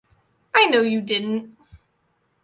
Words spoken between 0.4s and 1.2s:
I know you